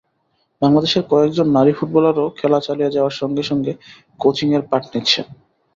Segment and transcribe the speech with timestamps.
[0.61, 3.71] বাংলাদেশের কয়েকজন নারী ফুটবলারও খেলা চালিয়ে যাওয়ার সঙ্গে সঙ্গে
[4.19, 5.25] কোচিংয়ের পাঠ নিচ্ছেন।